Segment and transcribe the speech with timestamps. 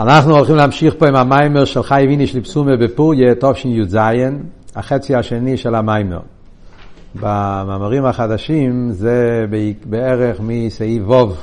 [0.00, 3.98] אנחנו הולכים להמשיך פה עם המיימר של חי ויני של פסומה בפוריה, תשי"ז,
[4.76, 6.20] החצי השני של המיימר.
[7.14, 9.46] במאמרים החדשים זה
[9.84, 11.40] בערך מסעיף ווב.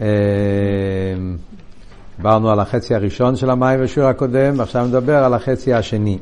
[0.00, 0.06] אה,
[2.16, 6.18] דיברנו על החצי הראשון של המיימר שיעור הקודם, ועכשיו נדבר על החצי השני.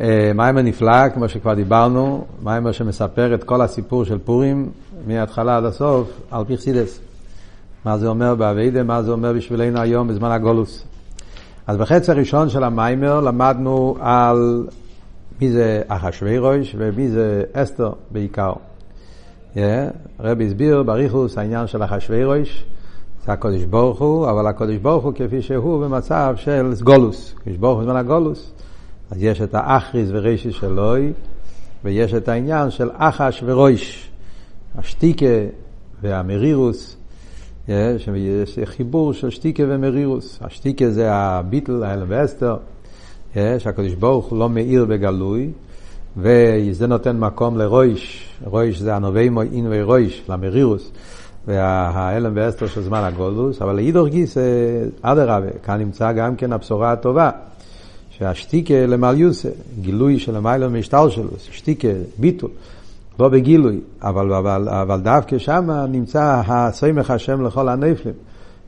[0.00, 4.70] אה, מיימר נפלא, כמו שכבר דיברנו, מיימר שמספר את כל הסיפור של פורים
[5.06, 7.07] מההתחלה עד הסוף על פיכסידס.
[7.88, 10.84] מה זה אומר באביידה, מה זה אומר בשבילנו היום בזמן הגולוס.
[11.66, 14.66] אז בחצי הראשון של המיימר למדנו על
[15.40, 18.52] מי זה אחשוורוש ומי זה אסתר בעיקר.
[19.54, 19.58] Yeah,
[20.20, 22.64] רבי הסביר בריחוס העניין של אחשוורוש,
[23.26, 27.34] זה הקודש ברוך הוא, אבל הקודש ברוך הוא כפי שהוא במצב של גולוס.
[27.40, 28.52] הקודש ברוך הוא בזמן הגולוס.
[29.10, 31.12] אז יש את האחריס ורישיס שלוי,
[31.84, 34.10] ויש את העניין של אחש ורויש,
[34.78, 35.26] השתיקה
[36.02, 36.97] והמרירוס,
[37.68, 40.38] שיש חיבור של שטיקה ומרירוס.
[40.40, 42.56] השטיקה זה הביטל, האלם ואסתר,
[43.34, 45.50] שהקדוש ברוך הוא לא מאיר בגלוי,
[46.16, 50.90] וזה נותן מקום לרויש, רויש זה הנובי מוין ורויש, למרירוס,
[51.46, 54.36] והאלם ואסתר של זמן הגולוס, אבל לאידור גיס,
[55.02, 57.30] אדרבה, כאן נמצא גם כן הבשורה הטובה.
[58.10, 59.48] שהשתיקה למעליוסה,
[59.80, 61.88] גילוי של המיילא משטר שלו, שתיקה,
[62.18, 62.50] ביטול.
[63.18, 68.14] לא בגילוי, אבל, אבל, אבל דווקא שם נמצא הסמך השם לכל הנפלים.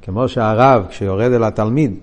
[0.03, 1.95] כמו שהרב, כשיורד אל התלמיד,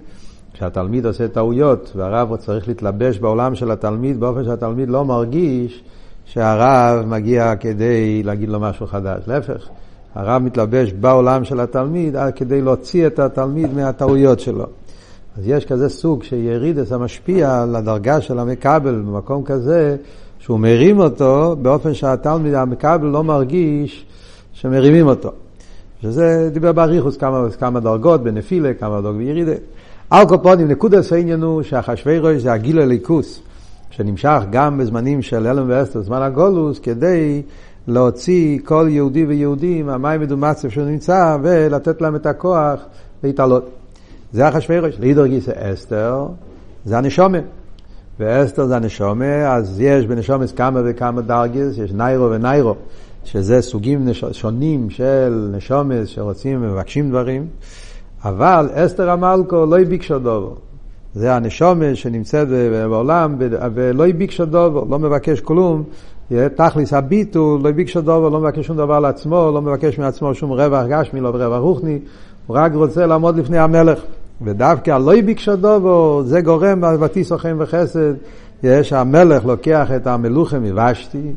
[0.54, 5.84] כשהתלמיד עושה טעויות, והרב צריך להתלבש בעולם של התלמיד באופן שהתלמיד לא מרגיש
[6.26, 9.24] שהרב מגיע כדי להגיד לו משהו חדש.
[9.28, 9.68] להפך,
[10.16, 14.66] הרב מתלבש בעולם של התלמיד כדי להוציא את התלמיד מהטעויות שלו.
[15.38, 19.98] אז יש כזה סוג שירידס המשפיע על הדרגה של המקבל במקום כזה,
[20.48, 24.06] שהוא מרים אותו באופן שהתלמיד המקבל לא מרגיש
[24.54, 25.32] שמרימים אותו.
[26.02, 29.54] שזה דיבר באריכוס כמה, כמה דרגות, בנפילה, כמה דרגות בירידה.
[30.10, 30.68] על כל פונים,
[31.12, 33.42] העניין הוא שהחשווירוש זה הגיל הליכוס,
[33.90, 37.42] שנמשך גם בזמנים של אלם ואסתר, זמן הגולוס, כדי
[37.88, 42.80] להוציא כל יהודי ויהודי מהמים מדומצב שהוא נמצא, ולתת להם את הכוח
[43.24, 43.70] להתעלות.
[44.34, 44.96] זה החשווירוש.
[45.00, 46.28] לידר גיסא אסתר,
[46.86, 47.38] זה הנשומה.
[48.20, 52.76] ואסתר זה הנשומה, אז יש בנשומס כמה וכמה דרגס, יש ניירו וניירו,
[53.24, 57.48] שזה סוגים שונים של נשומס שרוצים ומבקשים דברים,
[58.24, 60.56] אבל אסתר המלכו לא ביקשו דובו.
[61.14, 62.48] זה הנשומה שנמצאת
[62.90, 63.36] בעולם
[63.74, 65.84] ולא ביקשו דובו, לא מבקש כלום,
[66.56, 70.86] תכליס הביטול, לא ביקשו דובו, לא מבקש שום דבר לעצמו, לא מבקש מעצמו שום רווח
[70.90, 72.00] גשמי, לא רווח רוחני,
[72.48, 74.00] הוא רק רוצה לעמוד לפני המלך.
[74.42, 78.14] ודווקא הלא ביקשו דובו, זה גורם בטיסו חן וחסד,
[78.64, 81.34] יש המלך לוקח את המלוכה מוושתי,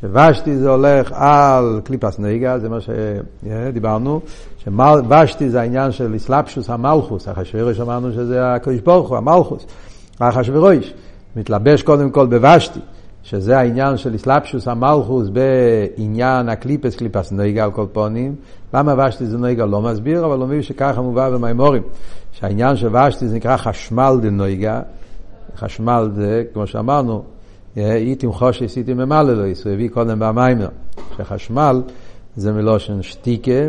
[0.00, 4.20] שוושתי זה הולך על קליפס נגע, זה מה שדיברנו,
[4.64, 9.66] שוושתי זה העניין של אסלאפשוס המלכוס, אחשוורוש אמרנו שזה הקדוש ברוך הוא, המלכוס,
[10.18, 10.94] אחשוורוש,
[11.36, 12.80] מתלבש קודם כל בוושתי.
[13.22, 18.34] שזה העניין של אסלאפשוס המלכוס בעניין הקליפס, קליפס נויגה על כל פונים.
[18.74, 21.82] למה ושתי זה נויגה לא מסביר, אבל מבין שככה מובא במימורים.
[22.32, 24.80] שהעניין של ושתי זה נקרא חשמל דנויגה.
[25.56, 27.22] חשמל זה, כמו שאמרנו,
[27.76, 30.68] איתים חושי סיטים ממלא לו, הוא הביא קודם במיימר.
[31.16, 31.82] שחשמל
[32.36, 33.68] זה מלושן שטיקה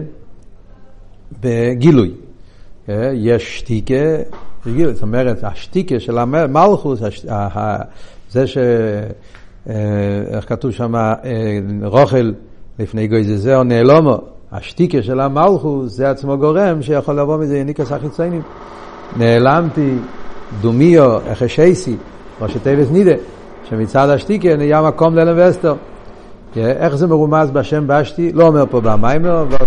[1.41, 2.11] בגילוי.
[3.13, 3.95] יש שטיקה
[4.65, 6.99] בגילוי, זאת אומרת, השטיקה של המלכוס,
[8.29, 8.57] זה ש...
[9.69, 9.75] אה,
[10.27, 11.19] איך כתוב שם, אה,
[11.83, 12.31] רוכל
[12.79, 14.17] לפני גוי זה או נעלומו,
[14.51, 18.41] השטיקה של המלכוס זה עצמו גורם שיכול לבוא מזה יניקס החיציינים.
[19.17, 19.95] נעלמתי
[20.61, 21.95] דומיו החשייסי,
[22.41, 23.15] או שטייבס נידה,
[23.69, 25.75] שמצד השטיקה נהיה מקום לאלם ואסתר.
[26.55, 28.31] איך זה מרומז בשם בשתי?
[28.31, 29.57] לא אומר פה במיימר, אבל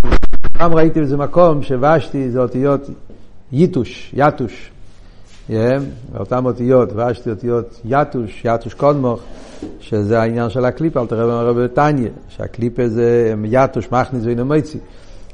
[0.58, 2.90] גם ראיתי בזה מקום שבשתי זה אותיות
[3.52, 4.70] ייטוש, יתוש.
[6.18, 9.20] אותן אותיות, ושתי אותיות יתוש, יתוש קודמוך,
[9.80, 14.78] שזה העניין של הקליפה, אל תראה במרבה בתניא, שהקליפה זה יתוש, מכניס ואינומייצי.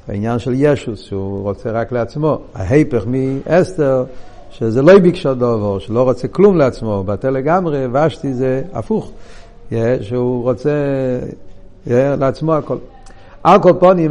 [0.09, 2.39] העניין של ישוס, שהוא רוצה רק לעצמו.
[2.55, 4.05] ההיפך מאסתר,
[4.51, 9.11] שזה לא ביקשה דובר, שלא רוצה כלום לעצמו, בטל לגמרי, ושתי זה הפוך,
[10.01, 10.71] שהוא רוצה
[11.91, 12.77] לעצמו הכל.
[13.45, 13.59] על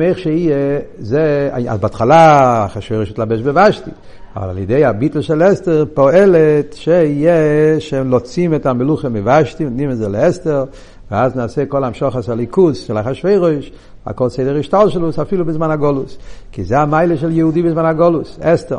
[0.01, 3.91] איך שיהיה, זה, אז בהתחלה חשבו שתלבש בוושתי.
[4.35, 9.97] אבל על ידי הביטל של אסתר פועלת שיהיה, שהם לוצים את המלוכה מבשתי, נותנים את
[9.97, 10.65] זה לאסתר,
[11.11, 13.71] ואז נעשה כל המשוחס הליכוס של אחשוורוש,
[14.05, 16.17] הכל סדר השטר שלו, אפילו בזמן הגולוס.
[16.51, 18.77] כי זה המיילה של יהודי בזמן הגולוס, אסתר.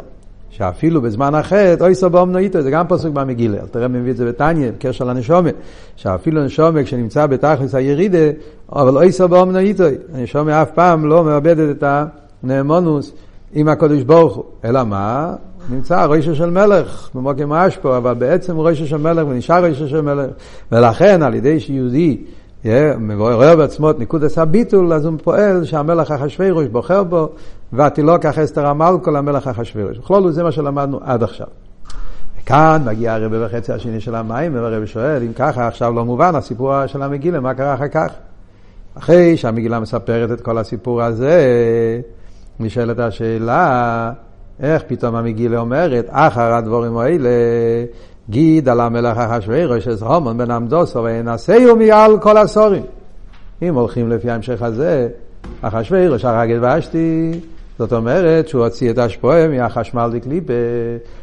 [0.51, 4.27] שאפילו בזמן החטא, אוי סבום נאיתו, זה גם פסוק במגילה, תראה מי מביא את זה
[4.27, 5.51] בתניא, בקשר לנשומה,
[5.97, 8.31] שאפילו נשומה כשנמצא בתכלס הירידה,
[8.73, 9.85] אבל אוי סבום נאיתו,
[10.15, 11.85] הנשומה אף פעם לא מאבדת את
[12.43, 13.13] הנאמונוס
[13.53, 14.45] עם הקודש ברוך הוא.
[14.65, 15.35] אלא מה?
[15.71, 20.01] נמצא ראשו של מלך במוקם אשפו, אבל בעצם הוא ראשו של מלך ונשאר ראשו של
[20.01, 20.31] מלך.
[20.73, 22.25] ולכן על ידי שיהודי
[23.19, 27.29] רואה בעצמו את ניקוד הביטול, אז הוא פועל שהמלך אחשוורוש בוחר בו,
[27.73, 29.99] ותילוקח אסתר המלכו למלך אחשוורוש.
[29.99, 31.47] בכלול זה מה שלמדנו עד עכשיו.
[32.47, 36.87] כאן מגיע הרבה וחצי השני של המים, והרבה שואל, אם ככה עכשיו לא מובן הסיפור
[36.87, 38.13] של המגילה, מה קרה אחר כך?
[38.95, 41.43] אחרי שהמגילה מספרת את כל הסיפור הזה,
[42.61, 44.13] נשאלת השאלה,
[44.61, 47.31] איך פתאום המגילה אומרת, אחר הדבורים האלה,
[48.31, 52.83] גיד על המלך אחשוורוש, אז הומון בן עמדוסו, וינשאו מעל כל הסורים.
[53.63, 55.09] אם הולכים לפי ההמשך הזה,
[55.63, 57.41] אחשוורוש הרג את ושתי,
[57.79, 60.53] זאת אומרת שהוא הוציא את השפועה מהחשמל דקליפה,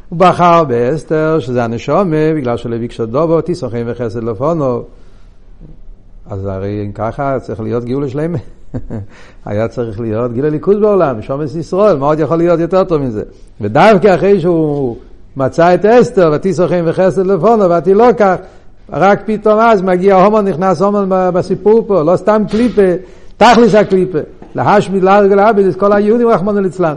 [0.09, 4.83] הוא בחר באסתר, שזה הנשומה, בגלל שלוי דובו, תיסוכן וחסד לפונו.
[6.29, 8.37] אז הרי אם ככה צריך להיות גאול לשלמה.
[9.45, 13.24] היה צריך להיות גיל הליכוז בעולם, שומס ישראל, מה עוד יכול להיות יותר טוב מזה?
[13.62, 14.98] ודווקא אחרי שהוא
[15.38, 18.36] מצא את אסתר, ותיסוכן וחסד לפונו, ותילוקח,
[18.92, 22.92] רק פתאום אז מגיע הומן, נכנס הומן בסיפור פה, לא סתם קליפה,
[23.38, 24.19] תכלס הקליפה.
[24.56, 26.95] להשמיד להרגל עביד את כל היהודים רחמנא ליצלן.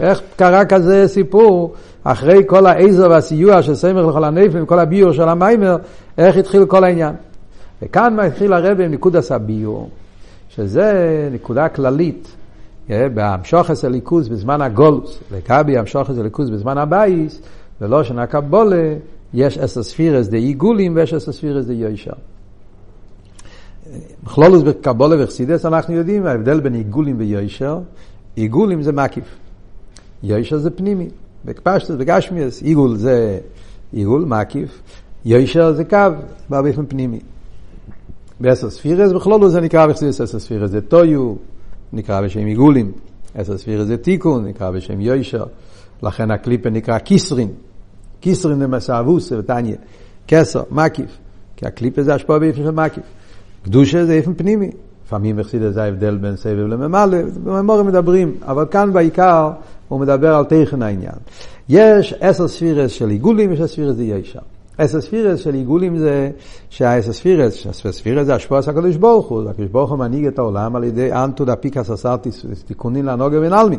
[0.00, 1.74] איך קרה כזה סיפור,
[2.04, 5.76] אחרי כל העזר והסיוע של סמך לכל הנפל, וכל הביור של המיימר,
[6.18, 7.14] איך התחיל כל העניין.
[7.82, 9.88] וכאן מתחיל הרב עם נקודס הביור,
[10.56, 12.36] שזה נקודה כללית.
[12.88, 17.42] בהמשוכס הליכוז בזמן הגולוס, לגבי המשוכס הליכוז בזמן הבייס,
[17.80, 18.94] ולא שנה קבולה,
[19.34, 22.12] יש אסר ספירס די עיגולים ויש אסר ספירס די יוישר.
[24.24, 27.78] בכלולוס בקבולה וחסידס אנחנו יודעים ההבדל בין עיגולים ויושר,
[28.36, 29.36] עיגולים זה מקיף,
[30.22, 31.08] יושר זה פנימי,
[31.44, 33.38] בקפשטס, בגשמיאס, עיגול זה
[33.92, 34.82] עיגול, מקיף,
[35.24, 35.98] יושר זה קו,
[36.48, 37.20] בא באופן פנימי.
[38.40, 41.34] בעשר ספירס בכלולוס זה נקרא בחסידס עשר ספירס זה טויו,
[41.92, 42.92] נקרא בשם עיגולים,
[43.34, 45.44] עשר ספירס זה תיקון, נקרא בשם יושר,
[46.02, 47.48] לכן הקליפה נקרא קיסרין,
[48.20, 49.76] קיסרין זה מסעבוס, ותניא,
[50.28, 51.18] כסר, מקיף,
[51.56, 53.04] כי הקליפה זה השפעה באופן של מקיף.
[53.64, 54.70] קדושה זה איפן פנימי.
[55.06, 59.50] לפעמים בחסידה זה ההבדל בין סבב לממלא, בממורים מדברים, אבל כאן בעיקר
[59.88, 61.14] הוא מדבר על תכן העניין.
[61.68, 64.40] יש עשר ספירס של עיגולים, יש ספירס זה ישר.
[64.78, 66.30] עשר ספירס של עיגולים זה
[66.70, 70.76] שהעשר ספירס, ספירס זה השפוע של הקדוש ברוך הוא, הקדוש ברוך הוא מנהיג את העולם
[70.76, 72.16] על ידי אנטו דפיקס עשר
[72.66, 73.78] תיקונים לנוגר ונעלמי.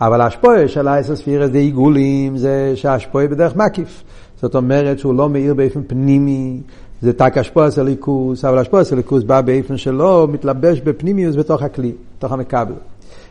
[0.00, 4.02] אבל השפוע של העשר ספירס זה עיגולים, זה שהשפוע בדרך מקיף.
[4.40, 6.60] זאת אומרת שהוא לא מאיר באופן פנימי,
[7.02, 12.32] זה תק אשפועס הליכוס, אבל אשפועס הליכוס בא באופן שלו, מתלבש בפנימיוס בתוך הכלי, בתוך
[12.32, 12.74] המקבל.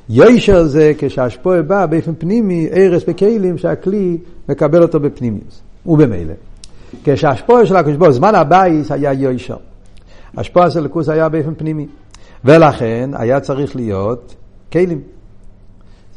[0.09, 4.17] יושר זה כשהאשפוע בא באופן פנימי, ערס בכלים שהכלי
[4.49, 6.48] מקבל אותו בפנימיוס, ובמילא.
[7.03, 9.57] כשהאשפוע של הקדוש ברוך זמן הבייס היה יושר.
[10.35, 11.87] אשפועס הליכוס היה באופן פנימי.
[12.45, 14.35] ולכן היה צריך להיות
[14.71, 15.01] כלים.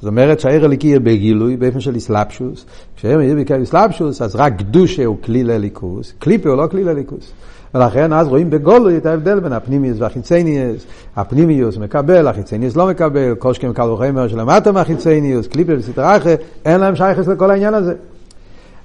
[0.00, 2.66] זאת אומרת שהעיר הליקי יהיה בגילוי, באופן של איסלאפשוס.
[2.96, 7.32] כשהעיר יהיה באיסלאפשוס, אז רק קדושה הוא כלי לליכוס, קליפה הוא לא כלי לליכוס.
[7.74, 10.86] ולכן אז רואים בגולוי את ההבדל בין הפנימיוס והחיצניוס.
[11.16, 16.96] הפנימיוס מקבל, החיצניוס לא מקבל, שכם קל וחמר שלמטה מהחיצניוס, קליפה וסטרה אחרת, אין להם
[16.96, 17.94] שייכס לכל העניין הזה.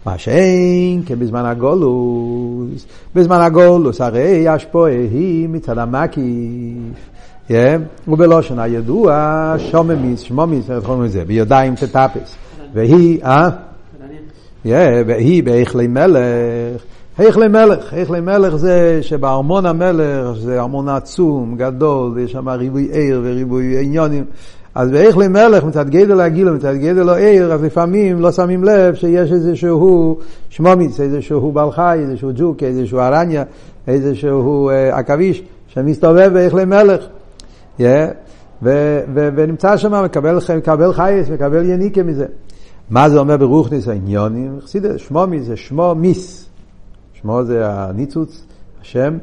[0.07, 7.53] מה שאין כבזמן הגולוס, בזמן הגולוס הרי השפועה היא מצד המקיף.
[8.07, 11.25] ובלושן הידוע שוממיס, שמומיס, איך קוראים לזה?
[11.25, 12.35] בידיים תטפס.
[12.73, 13.49] והיא, אה?
[15.05, 16.81] והיא בהיכלי מלך.
[17.17, 23.21] היכלי מלך, היכלי מלך זה שבארמון המלך זה ארמון עצום, גדול, ויש שם ריבוי עיר
[23.23, 24.25] וריבוי עניונים.
[24.77, 29.31] אז בהיכלי מלך מצד גדל הגיל ומצד גדל העיר, אז לפעמים לא שמים לב שיש
[29.31, 30.17] איזשהו
[30.49, 33.43] שמומיץ, איזשהו בעל חי, איזשהו ג'וק, איזשהו ארניה,
[33.87, 37.05] איזשהו עכביש, שמסתובב בהיכלי מלך.
[37.79, 37.81] yeah,
[38.63, 42.25] ו- ו- ונמצא שם, מקבל, מקבל חייס, מקבל יניקה מזה.
[42.89, 44.59] מה זה אומר ברוכניס העניונים?
[44.97, 46.49] שמו מי זה שמו מיס.
[47.21, 48.45] שמו זה הניצוץ,
[48.81, 49.17] השם,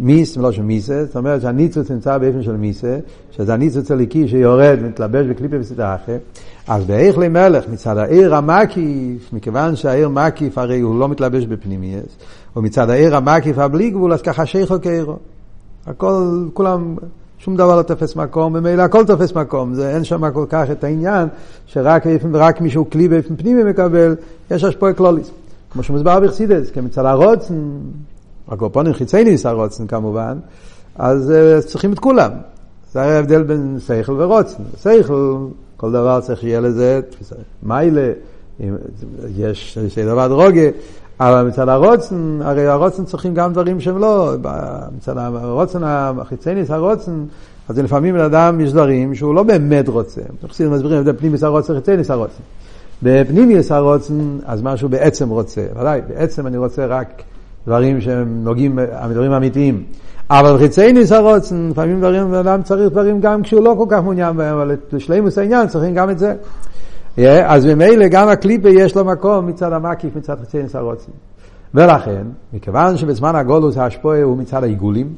[0.00, 2.98] מיס לא שמיסה, זאת אומרת שהניצוץ נמצא באופן של מיסה,
[3.30, 6.20] שזה הניצוץ הליקי שיורד ומתלבש בקליפה וסדרה אחרת.
[6.68, 12.16] אז באיך למלך מצד העיר המקיף, מכיוון שהעיר מקיף הרי הוא לא מתלבש בפנימיאס,
[12.56, 15.16] ומצד העיר המקיף הבלי גבול, אז ככה שייכו כעירו.
[15.86, 16.96] הכל, כולם
[17.38, 20.84] שום דבר לא תופס מקום, ממילא הכל תופס מקום, זה, אין שם כל כך את
[20.84, 21.28] העניין
[21.66, 24.14] שרק רק מישהו כלי באופן פנימי מקבל,
[24.50, 25.30] יש השפועה קלוליס.
[25.70, 27.54] כמו שמוסבר בחסידס, כמצד הרוצן,
[28.48, 30.38] הקורפונים חיצייניס הרוצן כמובן,
[30.96, 32.30] אז uh, צריכים את כולם.
[32.92, 34.62] זה הרי ההבדל בין שכל ורוצן.
[34.82, 35.36] שכל,
[35.76, 37.00] כל דבר צריך שיהיה לזה,
[37.62, 38.12] מיילה,
[39.36, 40.68] יש דבר דרוגה,
[41.20, 44.34] אבל מצד הרוצן, הרי הרוצן צריכים גם דברים שהם לא,
[44.96, 47.24] מצד הרוצן החיצייניס הרוצן,
[47.68, 50.20] אז לפעמים בן אדם יש דברים שהוא לא באמת רוצה.
[50.48, 52.42] חסידים מסבירים את פנימיס הרוצן וחיצייניס הרוצן.
[53.02, 55.66] בפנימיוס הרוצן, אז משהו בעצם רוצה.
[55.80, 57.22] ודאי, בעצם אני רוצה רק
[57.66, 58.78] דברים שהם נוגעים,
[59.10, 59.82] דברים אמיתיים.
[60.30, 64.54] אבל חיצי הרוצן, לפעמים דברים, אדם צריך דברים גם כשהוא לא כל כך מעוניין בהם,
[64.54, 66.34] אבל לשלימוס העניין צריכים גם את זה.
[67.16, 71.12] Yeah, אז ממילא גם הקליפה יש לו מקום מצד המקיף, מצד חיצי הרוצן.
[71.74, 75.14] ולכן, מכיוון שבזמן הגולוס ההשפועה הוא מצד העיגולים,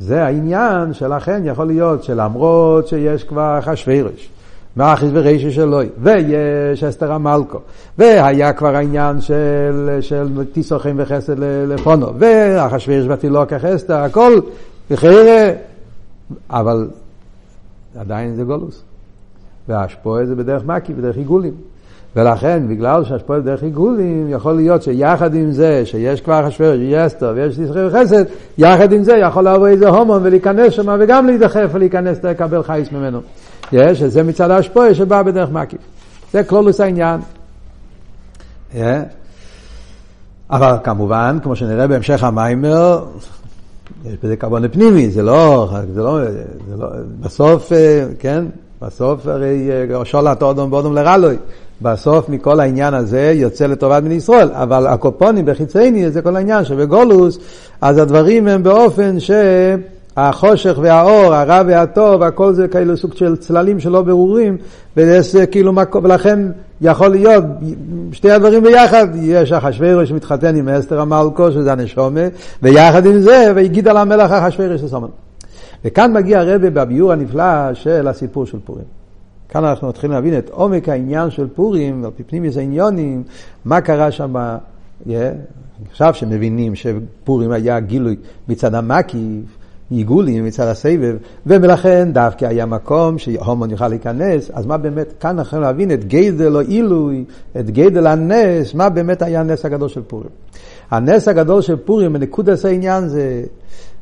[0.00, 4.28] זה העניין שלכן יכול להיות שלמרות שיש כבר אחשוורוש,
[4.76, 7.58] מאחיס ורישו שלו, ויש אסתר המלכו,
[7.98, 14.40] והיה כבר העניין של, של תיסוכם וחסד לפונו, ואחשוורוש בתילוק אסתר, הכל
[14.90, 15.50] בחירה,
[16.50, 16.88] אבל
[17.98, 18.82] עדיין זה גולוס.
[19.68, 21.54] וההשפועה זה בדרך מקי, בדרך עיגולים.
[22.16, 27.32] ולכן, בגלל שהשפועל דרך עיגולים, יכול להיות שיחד עם זה, שיש כבר חשבר, שיש אסתר
[27.36, 28.24] ויש תסחי וחסד,
[28.58, 33.20] יחד עם זה יכול לעבור איזה הומון ולהיכנס שם וגם להידחף ולהיכנס לקבל חייס ממנו.
[33.72, 35.80] יש, זה מצד ההשפועה שבא בדרך מקיף.
[36.32, 37.20] זה כלולוס העניין.
[40.50, 43.04] אבל כמובן, כמו שנראה בהמשך המיימר,
[44.04, 46.18] יש בזה כבוד פנימי, זה לא, זה לא,
[46.68, 46.86] זה לא,
[47.20, 48.44] בסוף, אה, כן,
[48.82, 51.36] בסוף הרי אה, שולט אודום ואודום לרלוי.
[51.82, 57.38] בסוף מכל העניין הזה יוצא לטובת בני ישראל, אבל הקופונים בחיצייני זה כל העניין שבגולוס,
[57.80, 59.20] אז הדברים הם באופן
[60.18, 64.56] שהחושך והאור, הרע והטוב, הכל זה כאילו סוג של צללים שלא ברורים,
[64.96, 65.72] וזה כאילו,
[66.02, 66.38] ולכן
[66.80, 67.44] יכול להיות
[68.12, 72.20] שתי הדברים ביחד, יש אחשוורוש שמתחתן עם אסתר המלכו, שזה הנשומה,
[72.62, 75.08] ויחד עם זה, והגיד על המלך אחשוורוש לסומן.
[75.84, 78.84] וכאן מגיע הרבה בביור הנפלא של הסיפור של פורים.
[79.48, 83.22] כאן אנחנו מתחילים להבין את עומק העניין של פורים, על פי פנימיוס העניונים,
[83.64, 84.36] מה קרה שם,
[85.06, 85.10] yeah,
[85.90, 88.16] עכשיו שמבינים שפורים היה גילוי
[88.48, 89.57] מצד המקיף,
[89.90, 91.16] עיגולים מצד הסבב,
[91.46, 96.56] ולכן דווקא היה מקום שהומון יוכל להיכנס, אז מה באמת, כאן אנחנו להבין את גדל
[96.56, 97.24] או עילוי,
[97.60, 100.28] את גדל הנס, מה באמת היה הנס הגדול של פורים.
[100.90, 103.42] הנס הגדול של פורים, בנקודת העניין זה,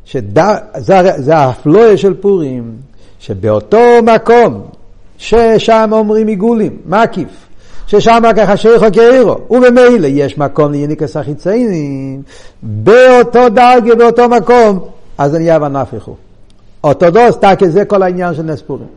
[0.04, 2.72] שדה, זה, זה האפלואה של פורים,
[3.18, 4.62] שבאותו מקום
[5.18, 7.46] ששם אומרים עיגולים, מקיף,
[7.86, 12.22] ששם ככה שייכו כאירו, וממילא יש מקום ליניקס החיציינים,
[12.62, 14.78] באותו דרגה, באותו מקום,
[15.18, 16.14] אז אני אבא נפחו.
[16.84, 18.88] אורתודוס, תקי, זה כל העניין של נס פורים.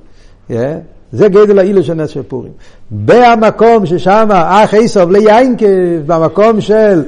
[1.12, 2.52] זה גדל האילו של נס של פורים.
[2.92, 5.66] במקום ששם אח איסוב ליינקב,
[6.06, 7.04] במקום של,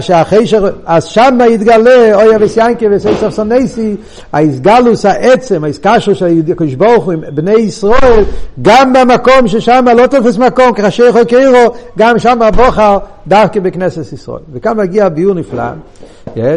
[0.00, 0.54] שאחרי ש...
[0.86, 3.96] אז שם יתגלה אוי אביס יינקב וסייסוף סונסי,
[4.32, 8.24] האיסגלוס העצם, האיסקשו של הקדוש ברוך הוא עם בני ישראל,
[8.62, 14.42] גם במקום ששם לא תופס מקום, כאשר יכול קרירו, גם שם הבוכר דווקא בכנסת ישראל.
[14.52, 15.64] וכאן מגיע ביור נפלא,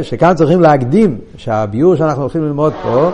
[0.01, 3.09] שכאן צריכים להקדים שהביור שאנחנו הולכים ללמוד פה,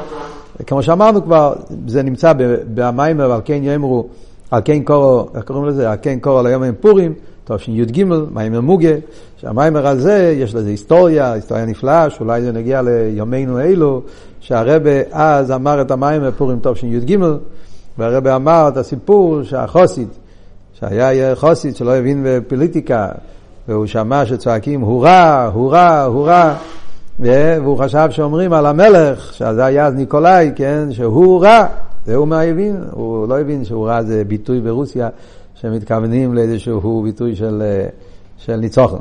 [0.67, 1.53] כמו שאמרנו כבר,
[1.87, 2.33] זה נמצא
[2.73, 4.07] במיימר, על כן יאמרו,
[4.51, 5.91] על כן קורו, איך קוראים לזה?
[5.91, 7.13] על כן קורו ליום עם פורים,
[7.45, 8.93] תשי"ג, מיימר מוגה,
[9.37, 14.01] שהמיימר הזה, יש לזה היסטוריה, היסטוריה נפלאה, שאולי זה נגיע ליומנו אלו,
[14.39, 17.17] שהרבה אז אמר את המיימר פורים תשי"ג,
[17.97, 20.09] והרבה אמר את הסיפור שהחוסית,
[20.73, 23.07] שהיה חוסית שלא הבין בפוליטיקה,
[23.67, 26.55] והוא שמע שצועקים הורה, הורה, הורה,
[27.19, 31.65] והוא חשב שאומרים על המלך, שזה היה אז ניקולאי, כן, שהוא רע,
[32.05, 35.09] זה הוא מה הבין, הוא לא הבין שהוא רע זה ביטוי ברוסיה
[35.55, 37.63] שמתכוונים לאיזשהו ביטוי של,
[38.37, 38.97] של ניצוחן.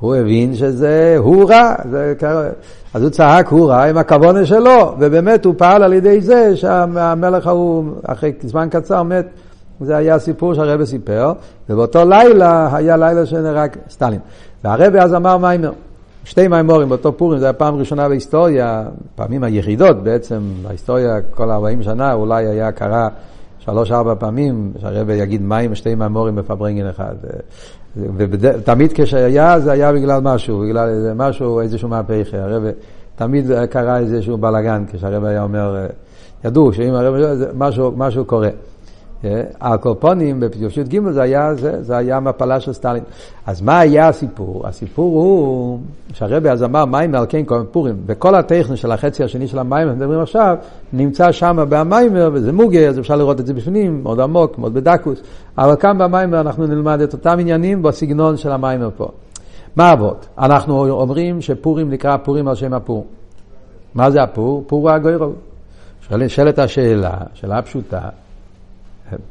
[0.00, 2.14] הוא הבין שזה הוא רע, זה,
[2.94, 7.46] אז הוא צעק הוא רע עם הכוונה שלו, ובאמת הוא פעל על ידי זה שהמלך
[7.46, 9.26] ההוא אחרי זמן קצר מת.
[9.80, 11.32] זה היה הסיפור שהרבא סיפר,
[11.70, 14.20] ובאותו לילה היה לילה שנהרג סטלין.
[14.64, 15.72] והרבא אז אמר מיימר.
[16.28, 21.82] שתי מימורים באותו פורים, זו הייתה פעם ראשונה בהיסטוריה, פעמים היחידות בעצם, בהיסטוריה כל 40
[21.82, 23.08] שנה אולי היה קרה
[23.58, 27.14] שלוש-ארבע פעמים, שהרבא יגיד מים שתי מימורים בפברנגן אחד.
[28.16, 32.38] ותמיד כשהיה זה היה בגלל משהו, בגלל איזה משהו, איזשהו מהפכה.
[32.38, 32.70] הרבא,
[33.16, 35.86] תמיד קרה איזשהו בלאגן כשהרבא היה אומר,
[36.44, 38.50] ידעו שאם הרבא, משהו, משהו קורה.
[39.60, 43.02] הקורפונים בפרשיות ג' זה היה, זה, זה היה מפלה של סטלין.
[43.46, 44.66] אז מה היה הסיפור?
[44.66, 45.78] הסיפור הוא
[46.12, 47.96] שהרבי אז אמר מים על כן כל פורים.
[48.06, 50.56] וכל הטכני של החצי השני של המים, מדברים עכשיו,
[50.92, 55.22] נמצא שם במיימר, וזה מוגה, אז אפשר לראות את זה בפנים, מאוד עמוק, מאוד בדקוס.
[55.58, 59.08] אבל כאן במיימר אנחנו נלמד את אותם עניינים בסגנון של המיימר פה.
[59.76, 60.26] מה אבות?
[60.38, 63.06] אנחנו אומרים שפורים נקרא פורים על שם הפור.
[63.94, 64.64] מה זה הפור?
[64.66, 65.32] פור הוא הגוירו.
[66.28, 68.00] שואלת השאלה, שאלה פשוטה.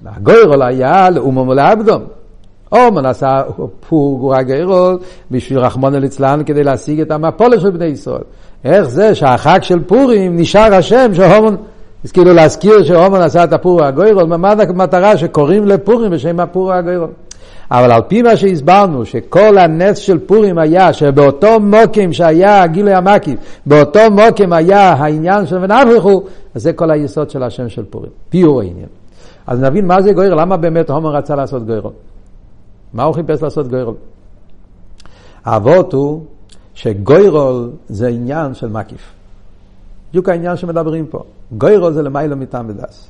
[0.06, 2.04] הגוירול היה לאומם ולעבדום.
[2.72, 3.42] אומן עשה
[3.92, 5.00] גורה גוירול
[5.32, 8.24] בשביל רחמון ליצלן כדי להשיג את המפולת של בני ישראל.
[8.66, 11.56] איך זה שהחג של פורים נשאר השם שהומון,
[12.04, 17.10] אז כאילו להזכיר שהומון עשה את הפור הגוירול, מה המטרה שקוראים לפורים בשם הפור הגוירול.
[17.72, 23.40] אבל על פי מה שהסברנו, שכל הנס של פורים היה שבאותו מוקים שהיה גילוי המקיף,
[23.66, 26.24] באותו מוקים היה העניין של ונפחו,
[26.56, 28.12] אז זה כל היסוד של השם של פורים.
[28.30, 28.97] פיור העניין.
[29.48, 31.92] אז נבין מה זה גוירל, למה באמת הומו רצה לעשות גוירל?
[32.94, 33.94] מה הוא חיפש לעשות גוירל?
[35.46, 36.22] האבות הוא
[36.74, 39.14] שגוירול זה עניין של מקיף.
[40.10, 41.24] בדיוק העניין שמדברים פה.
[41.52, 43.08] גוירול זה למיילו מטעם ודס.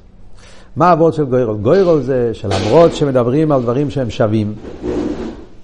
[0.75, 1.57] מה האבות של גוירול?
[1.57, 4.53] גוירול זה שלמרות שמדברים על דברים שהם שווים,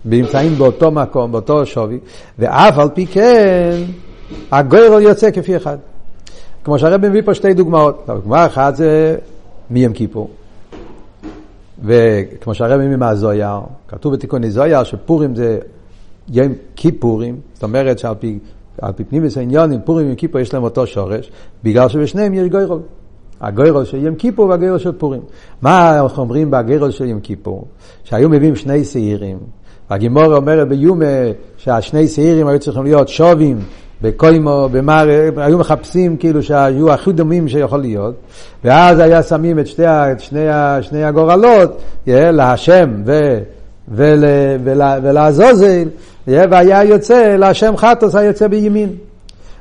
[0.06, 2.00] ונמצאים באותו מקום, באותו שווי,
[2.40, 3.82] ואף על פי כן,
[4.52, 5.78] הגוירול יוצא כפי אחד.
[6.64, 8.04] כמו שהרב מביא פה שתי דוגמאות.
[8.08, 9.18] דוגמה אחת זה
[9.70, 10.30] מיים כיפור.
[11.84, 15.60] וכמו שהרב מביא מהזויר, כתוב בתיקוני זויר שפורים זה
[16.30, 18.40] יום כיפורים, זאת אומרת שעל פי,
[18.96, 21.32] פי פנימיס העניונים, פורים וכיפור יש להם אותו שורש,
[21.64, 22.80] בגלל שבשניהם יש גוירול.
[23.42, 25.22] הגוירול של יום כיפור והגוירול של פורים.
[25.62, 27.68] מה אנחנו אומרים בגוירול של יום כיפור?
[28.04, 29.38] שהיו מביאים שני שעירים.
[29.90, 31.06] הגימור אומרת ביומה
[31.58, 33.60] שהשני שעירים היו צריכים להיות שובים
[34.04, 35.08] בקוימו, במר,
[35.38, 38.16] היו מחפשים כאילו שהיו הכי דומים שיכול להיות,
[38.64, 39.86] ואז היה שמים את שני,
[40.18, 40.46] שני,
[40.82, 43.40] שני הגורלות, להשם ו,
[43.88, 44.24] ול,
[44.64, 45.88] ול, ולעזוזל,
[46.28, 48.90] והיה יוצא להשם חטוס היוצא בימין.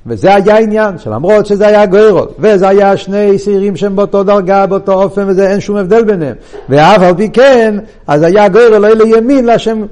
[0.06, 5.02] וזה היה העניין, שלמרות שזה היה גוירול, וזה היה שני שעירים שהם באותו דרגה, באותו
[5.02, 6.34] אופן, וזה אין שום הבדל ביניהם.
[6.68, 9.82] ואף על פי כן, אז היה גוירול לא לימין להשם,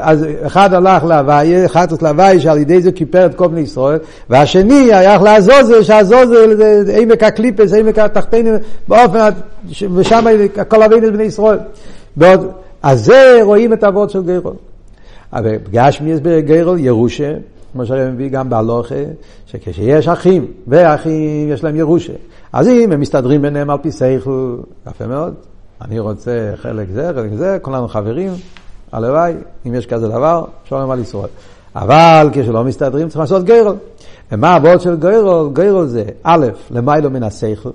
[0.00, 3.98] אז אחד הלך להוואי, אחד להוואי שעל ידי זה כיפר את כל בני ישראל,
[4.30, 6.54] והשני הלך לעזוזל, שהעזוזל
[6.84, 8.50] זה עמק הקליפס, עמק התחתינו,
[8.88, 9.28] באופן,
[9.94, 10.24] ושם
[10.68, 11.58] כל אבינו בני ישראל.
[12.16, 12.50] בעוד,
[12.82, 14.54] אז זה רואים את האבות של גוירול.
[15.32, 17.32] אבל גשמי יש בגוירול ירושה,
[17.72, 18.94] כמו שהרב מביא גם בהלוכה,
[19.46, 22.12] שכשיש אחים, ואחים יש להם ירושה,
[22.52, 25.34] אז אם הם מסתדרים ביניהם על פי סייכל, יפה מאוד,
[25.80, 28.32] אני רוצה חלק זה, חלק זה, כולנו חברים,
[28.92, 29.34] הלוואי,
[29.66, 31.28] אם יש כזה דבר, שומעים על ישראל.
[31.76, 33.76] אבל כשלא מסתדרים צריך לעשות גיירול.
[34.32, 35.50] ומה הוורד של גיירול?
[35.52, 37.70] גיירול זה א', למיילו מן הסייכל,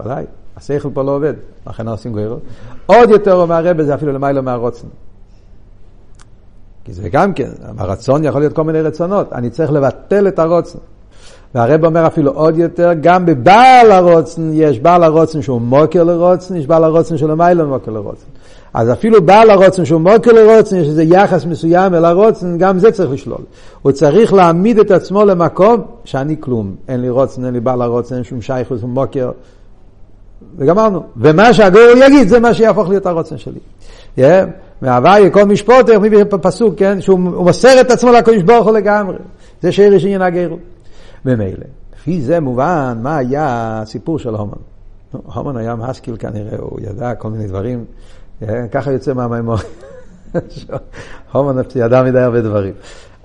[0.00, 0.24] ודאי,
[0.56, 1.34] הסייכל פה לא עובד,
[1.66, 2.38] לכן עושים גיירול.
[2.86, 4.86] עוד יותר אומר הרב זה אפילו למיילו מהרוצן.
[6.84, 10.78] כי זה גם כן, הרצון יכול להיות כל מיני רצונות, אני צריך לבטל את הרוצן.
[11.54, 16.66] והרב אומר אפילו עוד יותר, גם בבעל הרוצן יש בעל הרוצן שהוא מוקר לרוצן, יש
[16.66, 18.26] בעל הרוצן שלו מיילא מוקר לרוצן.
[18.74, 22.92] אז אפילו בעל הרוצן שהוא מוקר לרוצן, יש איזה יחס מסוים אל הרוצן, גם זה
[22.92, 23.40] צריך לשלול.
[23.82, 26.74] הוא צריך להעמיד את עצמו למקום שאני כלום.
[26.88, 29.30] אין לי רוצן, אין לי בעל הרוצן, אין שום שייכוס, הוא מוקר.
[30.56, 31.02] וגמרנו.
[31.16, 33.60] ומה שהגורל יגיד, זה מה שיהפוך להיות הרוצן שלי.
[34.18, 34.22] Yeah.
[34.82, 37.00] מהוואי כל משפוט, איך מביא פסוק, כן?
[37.00, 39.16] שהוא מוסר את עצמו לקדוש ברוך הוא לגמרי.
[39.62, 40.56] זה שרש עניין הגרו.
[41.24, 41.64] ממילא.
[41.96, 44.52] לפי זה מובן מה היה הסיפור של הומן.
[45.12, 47.84] הומן היה משכיל כנראה, הוא ידע כל מיני דברים.
[48.42, 49.56] אה, ככה יוצא מהמימור.
[51.32, 52.74] הומן ידע מדי הרבה דברים.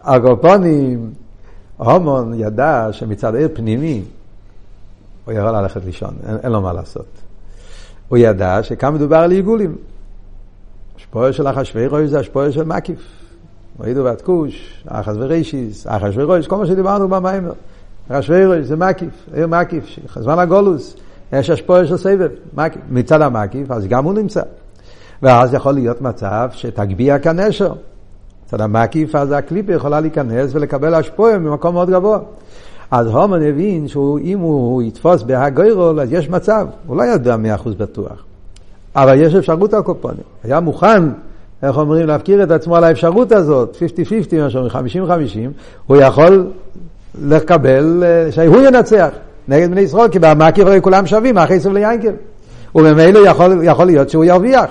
[0.02, 1.12] הקופונים,
[1.78, 4.04] הומן ידע שמצד עיר פנימי,
[5.26, 7.08] הוא יכול ללכת לישון, אין, אין לו מה לעשות.
[8.08, 9.76] הוא ידע שכאן מדובר על עיגולים.
[11.08, 13.00] השפועה של אחשוורוש זה השפועה של מקיף.
[13.80, 17.52] ראינו והתקוש, אחס ורישיס, אחשוורוש, כל מה שדיברנו במיימר.
[18.10, 19.84] אחשוורוש זה מקיף, עיר מקיף,
[20.16, 20.96] זמן הגולוס,
[21.34, 22.82] יש השפועה של סבב, מקיף.
[22.90, 24.42] מצד המקיף, אז גם הוא נמצא.
[25.22, 27.74] ואז יכול להיות מצב שתגביה כנשר.
[28.46, 32.20] מצד המקיף, אז הקליפה יכולה להיכנס ולקבל השפועה ממקום מאוד גבוה.
[32.92, 37.76] אז הומן הבין שאם הוא יתפוס בהגוירול, אז יש מצב, הוא לא ידע מאה אחוז
[37.76, 38.24] בטוח.
[38.98, 40.24] אבל יש אפשרות על קופונים.
[40.44, 41.04] היה מוכן,
[41.64, 43.78] איך אומרים, להפקיר את עצמו על האפשרות הזאת,
[44.36, 44.72] 50-50, מה שאומרים,
[45.06, 45.10] 50-50,
[45.88, 46.48] הוא יכול
[47.22, 49.10] לקבל, אה, שהוא ינצח
[49.48, 52.12] נגד בני ישראל, כי במקיף הרי כולם שווים, אחי סוף ליינקל.
[52.76, 54.66] וממילא יכול, יכול להיות שהוא ירוויח.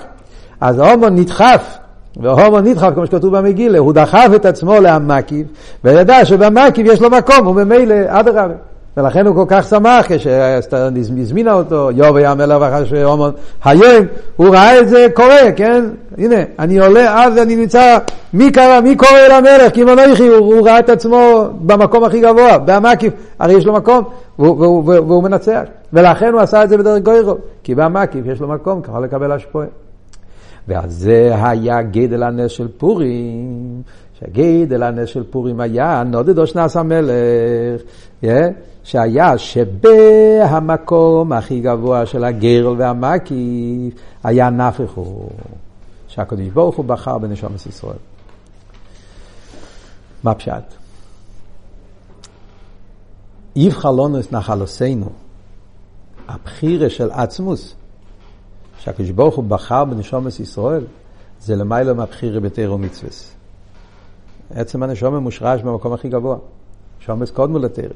[0.61, 1.77] אז ההומון נדחף,
[2.17, 5.47] וההומון נדחף, כמו שכתוב במגילה, הוא דחף את עצמו להמקיף,
[5.83, 8.53] וידע שבמקיף יש לו מקום, וממילא אדרבה.
[8.97, 13.31] ולכן הוא כל כך שמח כשהזמינה אותו, יוב היה מלך אחרי הומון,
[13.63, 14.05] היום
[14.35, 15.85] הוא ראה את זה קורה, כן?
[16.17, 17.97] הנה, אני עולה, אז אני נמצא,
[18.33, 19.73] מי קרא, מי קורא אל המלך?
[19.73, 24.03] כי מנויכי, הוא, הוא ראה את עצמו במקום הכי גבוה, במקיף, הרי יש לו מקום,
[24.39, 25.61] והוא, והוא, והוא, והוא מנצח.
[25.93, 29.67] ולכן הוא עשה את זה בדרך גוירו, כי במקיף יש לו מקום, ככה לקבל השפועה.
[30.67, 33.81] ועל זה היה גדל הנס של פורים,
[34.19, 37.81] שהגדל הנס של פורים היה נודדו שנס המלך,
[38.23, 38.27] yeah,
[38.83, 45.29] שהיה שבהמקום הכי גבוה של הגרל והמקיף היה נפחו,
[46.07, 47.97] שהקדוש ברוך הוא בחר בנשומת ישראל.
[50.23, 50.73] מה פשט?
[53.55, 55.09] יבחר את נחלוסינו,
[56.27, 57.75] הבחירה של עצמוס,
[58.79, 60.85] שהקדוש ברוך הוא בחר בנשומת ישראל,
[61.41, 63.36] זה למעלה מהבחירה בתירו ומצווה.
[64.55, 66.37] עצם הנשומה מושרש במקום הכי גבוה.
[66.99, 67.93] שומס קודמו לתירו.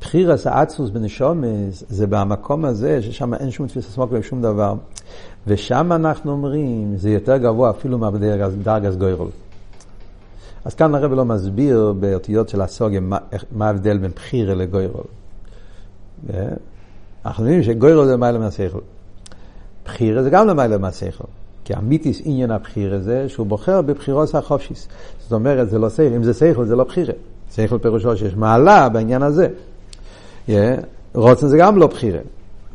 [0.00, 4.74] בחירס האצוס בנשומס זה במקום הזה ששם אין שום תפיסה סמוק ושום דבר.
[5.46, 9.28] ושם אנחנו אומרים, זה יותר גבוה אפילו מהדרגס גוירול.
[10.64, 13.18] אז כאן הרב לא מסביר באותיות של הסוגיה מה,
[13.60, 15.04] ההבדל בין בחירה לגוירול.
[17.24, 18.80] אנחנו יודעים שגוירול זה למעלה מהשכל.
[19.84, 21.24] בחירה זה גם למעלה מהשכל.
[21.70, 24.88] כי אמיתיס עניין הבחירה זה שהוא בוחר בבחירות החופשיס.
[25.20, 27.12] זאת אומרת, זה לא שכל, אם זה שכל זה לא בחירה.
[27.54, 29.48] שכל פירושו שיש מעלה בעניין הזה.
[30.48, 30.50] Yeah,
[31.14, 32.18] רוצן זה גם לא בחירה.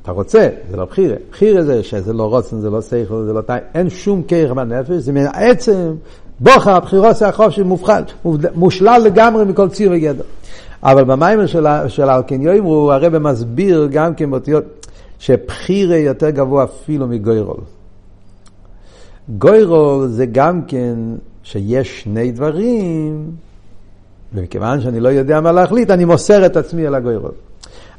[0.02, 1.16] אתה רוצה, זה לא בחירה.
[1.32, 4.92] בחירה זה שזה לא רוצן, זה לא שכל, זה לא תאי, אין שום כרך בנפש,
[4.92, 5.96] זה מעצם
[6.40, 8.04] בוחר הבחירות החופשי מובחל,
[8.56, 10.24] מושלל לגמרי מכל ציר וגדר.
[10.84, 14.64] אבל במיימר של, של אלקניו אמרו, הרב מסביר גם כן באותיות
[15.20, 17.75] שבחירה יותר גבוה אפילו מגוירול.
[19.30, 20.96] גוירול זה גם כן
[21.44, 23.32] שיש שני דברים,
[24.34, 27.32] ומכיוון שאני לא יודע מה להחליט, אני מוסר את עצמי על הגוירול.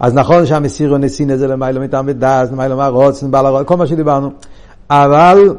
[0.00, 4.30] אז נכון שהמסירו נסין זה למיילו מטעם ודס, למיילו מהרוצן, בעל הרוצן, כל מה שדיברנו.
[4.90, 5.54] אבל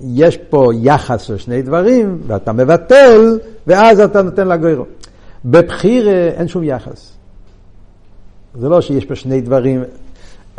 [0.00, 4.86] יש פה יחס של שני דברים, ואתה מבטל, ואז אתה נותן לגוירול.
[5.44, 7.12] בבחיר אין שום יחס.
[8.54, 9.84] זה לא שיש פה שני דברים,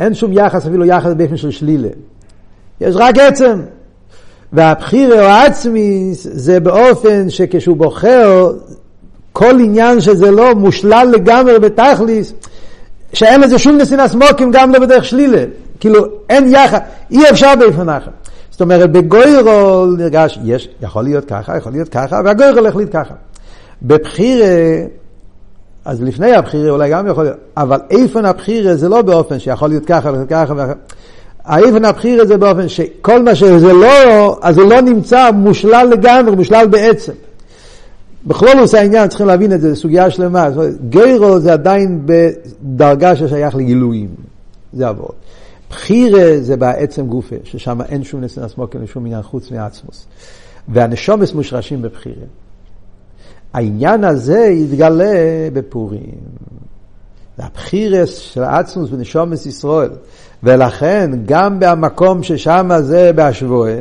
[0.00, 1.88] אין שום יחס, אפילו יחס באופן של שלילה.
[2.80, 3.60] יש רק עצם.
[4.52, 8.52] והבחיר או העצמי זה באופן שכשהוא בוחר,
[9.32, 12.32] כל עניין שזה לא מושלל לגמרי בתכליס,
[13.12, 15.44] שאין לזה שום נסינה סמוקים גם לא בדרך שלילה.
[15.80, 16.80] כאילו, אין יחד,
[17.10, 18.10] אי אפשר באופן אחר.
[18.50, 23.14] זאת אומרת, בגוירול נרגש, יש, יכול להיות ככה, יכול להיות ככה, והגוירול החליט ככה.
[23.82, 24.46] בבחירה,
[25.84, 29.86] אז לפני הבחירה אולי גם יכול להיות, אבל איפן הבחירה זה לא באופן שיכול להיות
[29.86, 30.72] ככה וככה וככה.
[31.48, 36.66] האיפן הבחירה זה באופן שכל מה שזה לא, אז זה לא נמצא מושלל לגמרי, מושלל
[36.66, 37.12] בעצם.
[38.26, 40.48] בכל עושה העניין צריכים להבין את זה, זו סוגיה שלמה.
[40.88, 44.08] גיירו זה עדיין בדרגה ששייך לגילויים.
[44.72, 45.12] זה עבוד.
[45.70, 50.06] בחירה זה בעצם גופה, ששם אין שום נסנס מוקר לשום עניין חוץ מעצמוס.
[50.68, 52.26] והנשומס מושרשים בבחירה.
[53.52, 56.14] העניין הזה יתגלה בפורים.
[57.38, 59.90] הבחירס של עצמוס ונשומס ישראל.
[60.42, 63.78] ולכן גם במקום ששם זה בהשבועה,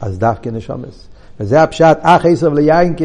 [0.00, 1.08] אז דווקא נשומס.
[1.40, 3.04] וזה הפשט, אח עשב ליינקב,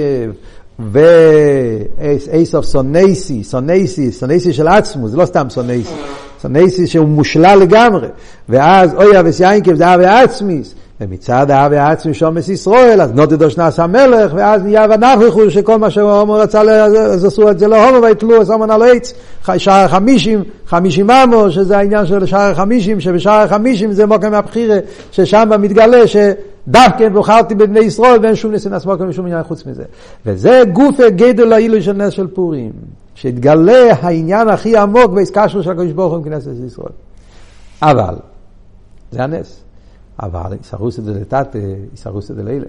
[0.80, 5.94] ואיסוף סונייסי, סונייסי, סונייסי של עצמו, זה לא סתם סונייסי,
[6.42, 8.08] סונייסי שהוא מושלל לגמרי,
[8.50, 13.80] ואז אוי אבס יינקב זה אבי עצמיס, ומצד האבי העצמי שומס ישראל, אז נודדו שנס
[13.80, 18.48] המלך, ואז נהיה ונפחו שכל מה שהומו רצה, אז עשו את זה להומו ויתלו את
[18.48, 19.14] סומן על עץ,
[19.58, 24.78] שער החמישים, חמישים אמו, שזה העניין של שער החמישים, שבשער החמישים זה מוקם הבחירה,
[25.12, 29.84] ששם מתגלה שדווקא בחרתי בבני ישראל ואין שום ניסן עצמו ושום עניין חוץ מזה.
[30.26, 32.72] וזה גופה גדל העילוי של נס של פורים,
[33.16, 36.92] שהתגלה העניין הכי עמוק בהסקשרו של הקדוש ברוך הוא עם כנסת ישראל.
[37.82, 38.16] אבל,
[39.12, 39.67] זה הנס.
[40.20, 41.60] אבל איסרוסא דלתתא,
[41.92, 42.66] איסרוסא דלילה.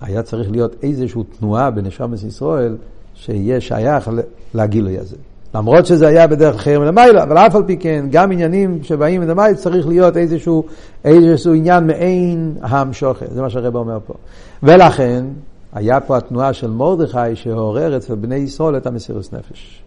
[0.00, 2.76] היה צריך להיות איזושהי תנועה בנשומת ישראל
[3.14, 4.10] שיהיה שייך
[4.54, 5.16] לגילוי הזה.
[5.54, 9.54] למרות שזה היה בדרך אחרת מלמעלה, אבל אף על פי כן, גם עניינים שבאים מלמעלה
[9.54, 10.64] צריך להיות איזשהו,
[11.04, 14.14] איזשהו עניין מעין המשוכר, זה מה שהרבא אומר פה.
[14.62, 15.24] ולכן,
[15.72, 19.82] היה פה התנועה של מרדכי שעורר אצל בני ישראל את המסירות נפש.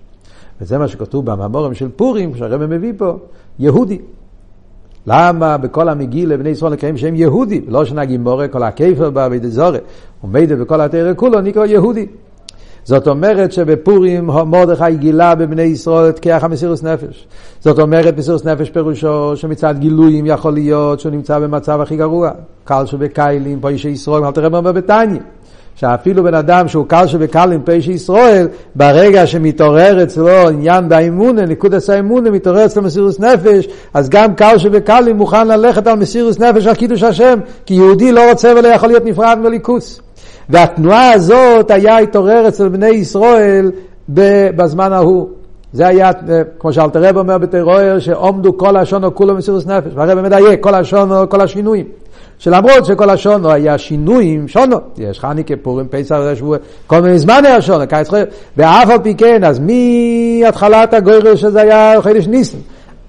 [0.62, 3.18] וזה מה שכתוב במאמורים של פורים, שהרבא מביא פה,
[3.60, 4.00] יהודי.
[5.10, 7.62] למה בכל המגיל לבני ישראל לקיים שם יהודי?
[7.68, 9.80] לא שנה גימורה, כל הכיפר בה בידי זורי.
[10.24, 12.06] ומידע בכל התרא כולו נקרא יהודי.
[12.84, 17.28] זאת אומרת שבפורים מרדכי גילה בבני ישראל את כיח המסירוס נפש.
[17.60, 22.32] זאת אומרת מסירוס נפש פירושו שמצד גילויים יכול להיות שהוא נמצא במצב הכי גרוע.
[22.64, 25.20] קל שבקיילים, פה אישי ישראל, אל תראה מה בתניא.
[25.80, 31.90] שאפילו בן אדם שהוא קל שבקל עם פשע ישראל, ברגע שמתעורר אצלו עניין באמונה, נקודס
[31.90, 36.76] האמונה, מתעורר אצלו מסירוס נפש, אז גם קל שבקל מוכן ללכת על מסירוס נפש על
[36.76, 40.02] קידוש השם, כי יהודי לא רוצה ולא יכול להיות נפרד מליכוס.
[40.50, 43.72] והתנועה הזאת היה התעורר אצל בני ישראל
[44.56, 45.28] בזמן ההוא.
[45.74, 46.12] זה היה,
[46.60, 51.30] כמו שאלתר רב אומר בטרור, שעומדו כל השונו כולו מסירוס נפש, והרב מדייק, כל השונו,
[51.30, 51.86] כל השינויים.
[52.40, 57.62] שלמרות שכל השונו היה שינויים, שונו, יש חניקה, פורים, פסח, שבוע, כל מיני זמן היה
[57.62, 58.24] שונו, קיץ חודש,
[58.58, 62.58] ואף על פי כן, אז מהתחלת הגוירל שזה היה חידש ניסן,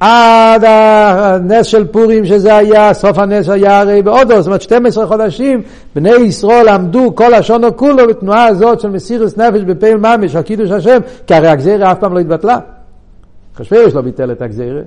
[0.01, 5.63] עד הנס של פורים שזה היה, סוף הנס היה הרי בעודו, זאת אומרת 12 חודשים,
[5.95, 10.71] בני ישראל עמדו כל השונו כולו בתנועה הזאת של מסירוס נפש בפעיל ממש, על קידוש
[10.71, 12.59] השם, כי הרי הגזירה אף פעם לא התבטלה.
[13.57, 14.81] חשבש לא ביטל את הגזירה,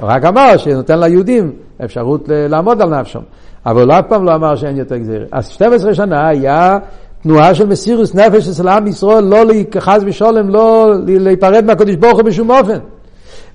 [0.00, 1.52] רק אמר שנותן ליהודים
[1.84, 3.20] אפשרות לעמוד על נפשם.
[3.66, 5.24] אבל הוא אף פעם לא אמר שאין יותר גזירה.
[5.32, 6.78] אז 12 שנה היה
[7.22, 9.44] תנועה של מסירוס נפש אצל עם ישראל, לא
[9.78, 12.78] חס ושולם, לא להיפרד מהקדוש ברוך הוא בשום אופן.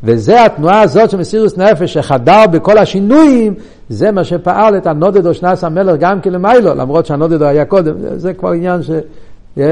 [0.04, 3.54] וזה התנועה הזאת של מסירוס נפש שחדר בכל השינויים,
[3.90, 8.34] זה מה שפעל את הנודדו שנס המלך גם כן למיילו, למרות שהנודדו היה קודם, זה
[8.34, 8.92] כבר עניין ש...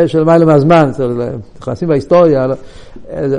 [0.08, 0.92] של מיילו מהזמן,
[1.60, 2.56] נכנסים בהיסטוריה, לא-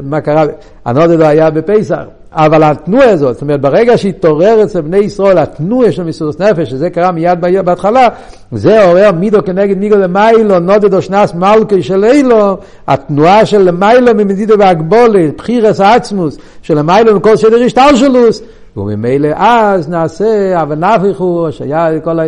[0.02, 0.44] מה קרה,
[0.84, 2.02] הנודדו היה בפסח,
[2.34, 6.90] אבל התנועה הזאת, זאת אומרת, ברגע שהתעורר אצל בני ישראל התנועה של מסירות נפש, שזה
[6.90, 8.08] קרה מיד בהתחלה,
[8.52, 12.56] זה עורר מידו כנגד מיגו למיילו, נודדו שנס מלכי של אילו,
[12.88, 18.42] התנועה של למיילו ממדידו והגבולה, בחירס העצמוס, של למיילו מכל סדר השתלשלוס,
[18.76, 22.24] וממילא אז נעשה אבנפיחו, שהיה כל, ה...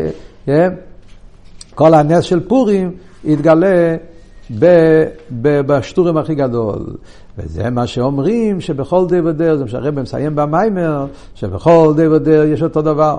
[0.47, 0.73] כן?
[1.75, 2.91] כל הנס של פורים,
[3.25, 3.97] יתגלה
[5.67, 6.87] בשטורים הכי גדול.
[7.39, 12.63] וזה מה שאומרים שבכל די ודר, זה מה שהרבא מסיים במיימר, שבכל די ודר יש
[12.63, 13.17] אותו דבר.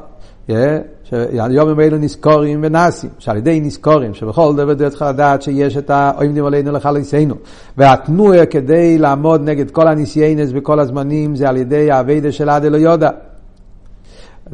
[1.03, 6.71] שהיום אלו נזכורים ונאסים, שעל ידי נזכורים, שבכל דבר צריך לדעת שיש את האוימדים עלינו
[6.71, 7.35] לחלצינו.
[7.77, 12.77] והתנועה כדי לעמוד נגד כל הניסיינס בכל הזמנים זה על ידי האביידה של עד אלו
[12.77, 13.09] יודע.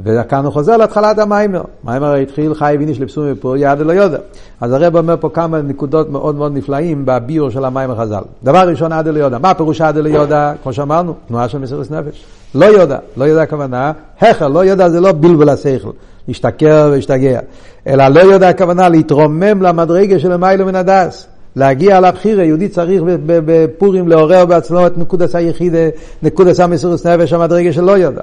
[0.04, 1.62] וכאן הוא חוזר להתחלת המיימר.
[1.84, 4.18] מיימר התחיל חי ויניש לפסום ופה יד לא יודע.
[4.62, 8.22] אז הרב אומר פה כמה נקודות מאוד מאוד נפלאים בביור של המיימר חז"ל.
[8.44, 9.38] דבר ראשון עד לא יודע.
[9.38, 10.54] מה פירוש עד לא יודע?
[10.64, 12.26] כמו שאמרנו, תנועה של מסירות נפש.
[12.56, 15.92] לא יודע, לא יודע הכוונה, הכר, לא יודע זה לא בלבל השכל,
[16.28, 17.40] להשתכר ולהשתגע,
[17.88, 21.28] אלא לא יודע הכוונה להתרומם למדרגה של המיילו מן הדס.
[21.56, 25.78] להגיע לבחירה, יהודי צריך בפורים לעורר בעצמו את נקודס היחידה,
[26.24, 28.22] נקודס המסירות נפש, המדרגה שלא יודע.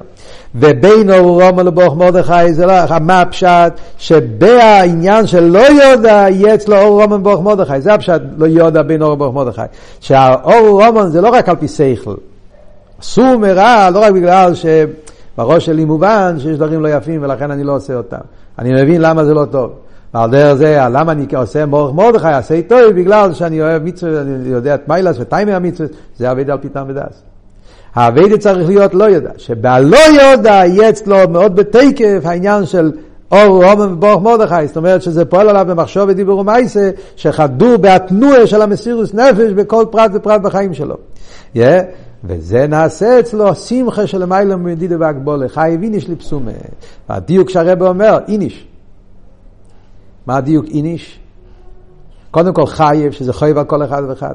[0.55, 3.73] ובין אורום לבוך מרדכי, זה לא, מה הפשט?
[3.99, 7.81] שבעניין של לא יודע, יהיה אצלו אור רומן בוך מרדכי.
[7.81, 9.63] זה הפשט, לא יודע בין אור בוך מרדכי.
[10.01, 12.15] שהאור רומן זה לא רק על פי שכל.
[13.01, 17.77] אסור מרע, לא רק בגלל שבראש שלי מובן שיש דברים לא יפים ולכן אני לא
[17.77, 18.17] עושה אותם.
[18.59, 19.71] אני מבין למה זה לא טוב.
[20.15, 24.49] ועל דרך זה, למה אני עושה מורך מרדכי, אעשה טוב, בגלל שאני אוהב מצווה, אני
[24.49, 27.23] יודע את מיילס וטיימי המצווה, זה אבד על פיתם ודס.
[27.95, 29.99] האבד צריך להיות לא יודע, שבלא
[30.33, 32.93] יודע יהיה אצלו מאוד בתקף העניין של
[33.33, 38.63] אור רומן ובורך מרדכי, זאת אומרת שזה פועל עליו במחשוב ודיבור ומייסה, שחדור בהתנועה של
[38.63, 40.97] המסירוס נפש בכל פרט ופרט בחיים שלו.
[41.55, 41.59] Yeah.
[42.25, 46.51] וזה נעשה אצלו שמחה של מיילא מדידה והגבולה, חי איניש לפסומה.
[47.09, 48.68] והדיוק שהרבא אומר, איניש.
[50.29, 51.19] מה הדיוק איניש?
[52.31, 54.35] קודם כל חייב, שזה חייב על כל אחד ואחד.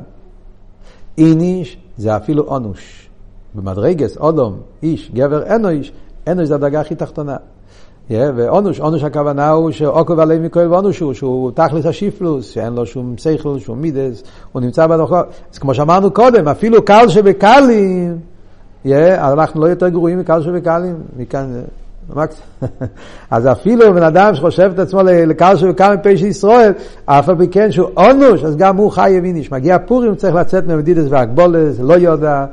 [1.18, 3.10] איניש זה אפילו אונוש.
[3.56, 5.92] במדרגס, אודום, איש, גבר, אינו איש,
[6.28, 7.36] אינו זה הדרגה הכי תחתונה.
[8.10, 12.86] Yeah, ואונוש, אונוש הכוונה הוא שעוקב עלי מכהל ואונוש הוא, שהוא תכלס השיפלוס, שאין לו
[12.86, 15.18] שום שכל, שום מידס, הוא נמצא בדרכו.
[15.54, 18.18] אז כמו שאמרנו קודם, אפילו קל שבקלים,
[18.86, 21.62] yeah, אנחנו לא יותר גרועים מקל שבקלים, מכאן
[23.32, 26.72] אז אפילו בן אדם שחושב את עצמו לקהל פה של ישראל,
[27.06, 29.52] אף על פי כן שהוא אונוש, אז גם הוא חי ימיניש.
[29.52, 32.46] מגיע פורים, צריך לצאת ממדידס והגבולס, לא יודע.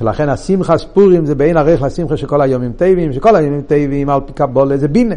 [0.00, 4.20] ולכן השמחה ספורים זה בין ערך לשמחה של כל היומים טבעים, שכל היומים טבעים על
[4.26, 5.14] פי קבולה זה בינה.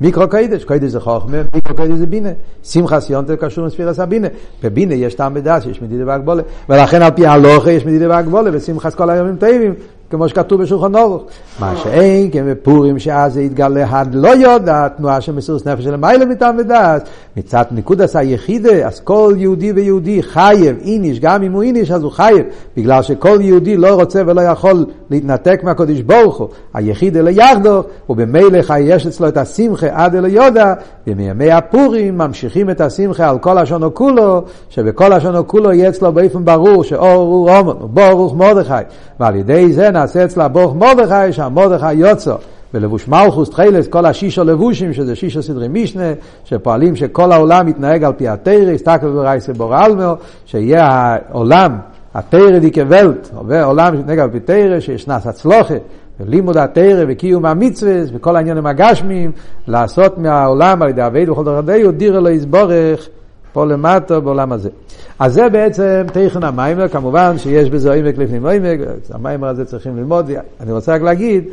[0.00, 2.28] מיקרו קיידש, קיידש זה חוכמה, מיקרו קיידש זה בינה.
[2.64, 4.28] שמחה סיונטר קשור לספירס הבינה.
[4.62, 6.42] בבינה יש טעם בדס, יש מדידה והגבולה.
[6.68, 9.74] ולכן על פי הלוכה יש מדידה והגבולה, ושמחס כל היומים טבעים.
[10.10, 11.22] כמו שכתוב בשולחן אורוך.
[11.60, 16.24] מה שאין כן בפורים שאז זה יתגלה לא יודע, תנועה של מסירות נפש של מיילה
[16.24, 17.08] מטעם ודעת.
[17.36, 22.12] מצד נקודס היחידה, אז כל יהודי ויהודי חייב, איניש, גם אם הוא איניש אז הוא
[22.12, 26.48] חייב, בגלל שכל יהודי לא רוצה ולא יכול להתנתק מהקודש ברוך הוא.
[26.74, 30.74] היחידה ליחדו, ובמילא יש אצלו את השמחה עד אלו יודע,
[31.06, 36.44] ומימי הפורים ממשיכים את השמחה על כל השונו כולו, שבכל השונו כולו יהיה אצלו באופן
[36.44, 38.72] ברור שאור הוא רומן, ברוך מרדכי,
[39.20, 42.34] ועל ידי זה נעשה אצלה ברוך מרדכי, שהמרדכי יוצא.
[42.74, 46.12] ולבוש מלכוס תחילס, כל השישו לבושים, שזה שישו סדרי משנה,
[46.44, 50.14] שפועלים שכל העולם יתנהג על פי התרא, הסתכל ברייסה בור אלמר,
[50.46, 51.78] שיהיה העולם,
[52.14, 53.30] התרא די כבלט,
[53.64, 55.74] עולם יתנהג על פי תרא, שישנס הצלוחה,
[56.20, 59.32] ולימוד התרא וקיום המצווה, וכל העניינים הגשמיים,
[59.68, 63.08] לעשות מהעולם על ידי אבי וכל דרך די, דירה לא יסבורך
[63.54, 64.70] פה למטה בעולם הזה.
[65.18, 68.78] אז זה בעצם תכן המיימר, כמובן שיש בזה עמק לפנים עמק,
[69.10, 70.30] המאמר הזה צריכים ללמוד.
[70.60, 71.44] אני רוצה רק להגיד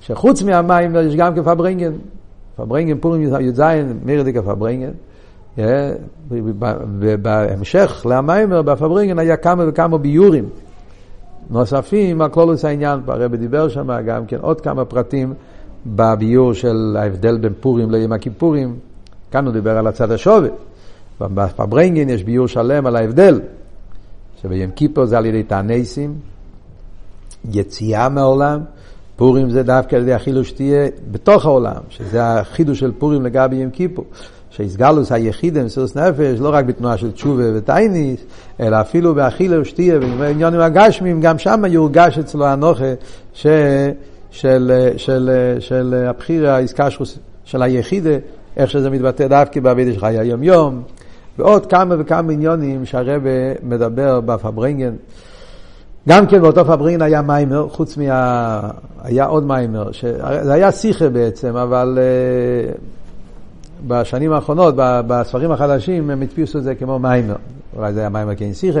[0.00, 1.92] שחוץ מהמאמר יש גם פארברענגען,
[2.56, 3.62] פארברענגען פורים י"ז,
[4.04, 4.90] מורא'דיקע פארברענגען.
[6.98, 10.44] ובהמשך למאמר ב פארברענגען היה כמה וכמה ביאורים
[11.50, 15.34] נוספים על כללות העניין, הרבי דיבר שם גם כן עוד כמה פרטים
[15.86, 18.74] בביאור של ההבדל בין פורים ליום הכיפורים,
[19.30, 20.52] כאן הוא דיבר על הצד השווה.
[21.20, 23.40] בפברנגן יש ביור שלם על ההבדל,
[24.42, 26.14] שביום כיפור זה על ידי תענסים,
[27.50, 28.60] יציאה מהעולם,
[29.16, 33.70] פורים זה דווקא על ידי החילוש שתהיה בתוך העולם, שזה החידוש של פורים לגבי יום
[33.70, 34.04] כיפור.
[34.50, 38.20] שהסגלוס היחיד מסירות נפש, לא רק בתנועה של תשובה וטייניס,
[38.60, 42.94] אלא אפילו באכילה ושתייה ובעניינים הגשמיים, גם שם יורגש אצלו הנוכה
[43.32, 43.46] ש,
[44.30, 46.88] של, של, של, הבחירה, העסקה
[47.44, 48.16] של היחידה,
[48.56, 50.82] איך שזה מתבטא דווקא בעבידה שלך היום-יום,
[51.40, 53.30] ועוד כמה וכמה עניינים שהרבי
[53.62, 54.94] מדבר בפברנגן.
[56.08, 58.60] גם כן באותו פארברענגען היה מאמר, חוץ מה...
[59.02, 60.04] היה עוד מאמר, ש...
[60.42, 62.78] זה היה שיחה בעצם, אבל uh,
[63.86, 67.36] בשנים האחרונות, בספרים החדשים, הם הדפיסו את זה כמו מאמר.
[67.76, 68.80] אולי זה היה מאמר כן שיחה.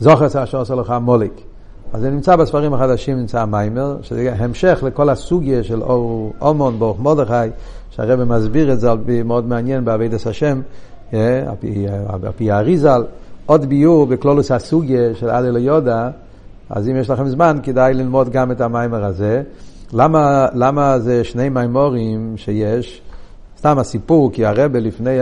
[0.00, 1.32] זכור את אשר עשה לך עמלק.
[1.92, 7.00] אז זה נמצא בספרים החדשים, נמצא מאמר, שזה המשך לכל הסוגיה של ארור המן, ברוך
[7.00, 7.50] מרדכי,
[7.90, 8.88] שהרבא מסביר את זה
[9.24, 10.62] מאוד מעניין בעבידת השם, אה,
[11.12, 13.04] על פי האריזל.
[13.46, 16.10] עוד ביור בקלולוס הסוגיה של אלי ליודה,
[16.70, 19.42] אז אם יש לכם זמן, כדאי ללמוד גם את המיימר הזה.
[19.92, 23.02] למה, למה זה שני מיימורים שיש?
[23.58, 25.18] סתם הסיפור, כי הרבה לפני,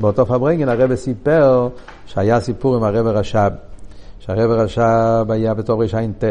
[0.00, 1.68] באותו פברנגן, הרבה סיפר
[2.06, 3.50] שהיה סיפור עם הרבה רש"ב.
[4.20, 6.24] שהרבה רש"ב היה בתור רע"ט.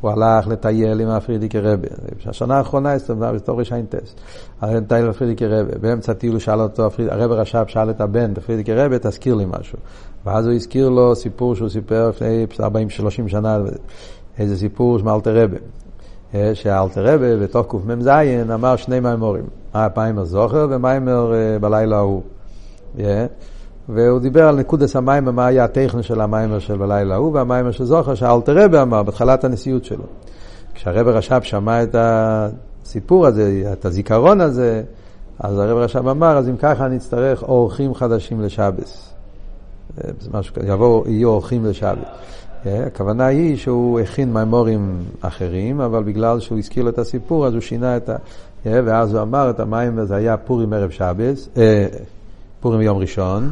[0.00, 1.88] הוא הלך לטייל עם הפרידיקי רבה.
[2.26, 3.94] השנה האחרונה הסתובבה בתור רע"ט.
[4.60, 5.78] הלך לטייל עם הפרידיקי רבה.
[5.80, 9.78] באמצע הטיול הוא שאל אותו, הרבה רש"ב שאל את הבן, הפרידיקי רבה, תזכיר לי משהו.
[10.26, 13.58] ואז הוא הזכיר לו סיפור שהוא סיפר לפני 40-30 שנה,
[14.38, 15.56] איזה סיפור של אלתר רבה.
[16.34, 18.08] אה, שאלתר רבה בתוך קמ"ז
[18.54, 19.44] אמר שני מימורים.
[19.74, 22.22] היה פיימר זוכר ומיימר אה, בלילה ההוא.
[23.90, 27.70] אה, והוא דיבר על נקודס המיימר, מה היה הטכן של המיימר של בלילה ההוא, והמיימר
[27.70, 30.04] של זוכר, שאלתר רבה אמר בתחילת הנשיאות שלו.
[30.74, 34.82] כשהרבה רש"ב שמע את הסיפור הזה, את הזיכרון הזה,
[35.38, 39.12] אז הרב רש"ב אמר, אז אם ככה נצטרך אורחים חדשים לשבס.
[40.66, 42.08] יבואו, יהיו אורחים לשבת.
[42.66, 47.60] הכוונה היא שהוא הכין מימורים אחרים, אבל בגלל שהוא הזכיר לו את הסיפור, אז הוא
[47.60, 48.16] שינה את ה...
[48.64, 51.86] ואז הוא אמר את המים, זה היה פורים ערב שבס, אה,
[52.60, 53.50] פורים יום ראשון,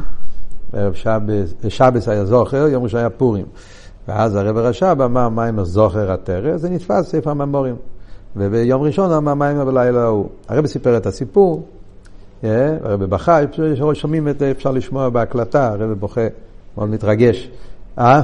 [0.75, 3.45] ערב שבס, שבס היה זוכר, יום ראשון היה פורים.
[4.07, 7.75] ואז הרב רש"ב אמר מים זוכר התרא, זה נתפס ספר הממורים.
[8.35, 10.29] וביום ראשון אמר מים בלילה ההוא.
[10.47, 11.67] הרב סיפר את הסיפור,
[12.43, 13.39] הרב בכה,
[13.93, 16.27] שומעים את, אפשר לשמוע בהקלטה, הרב בוכה,
[16.77, 17.49] מאוד מתרגש.
[17.99, 18.21] אה?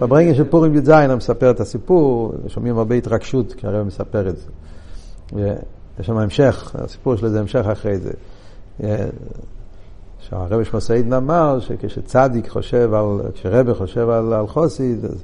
[0.00, 4.50] בברנגל של פורים י"ז הוא מספר את הסיפור, שומעים הרבה התרגשות כשהרב מספר את זה.
[6.00, 8.12] יש שם המשך, הסיפור של זה המשך אחרי זה.
[10.28, 15.22] שהרבי שמסעידן אמר שכשצדיק חושב על, כשרבי חושב על, על חוסיד, אז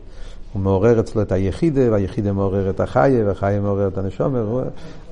[0.53, 4.63] הוא מעורר אצלו את היחידה, והיחידה מעורר את החיה, והחיה מעורר את הנשומר,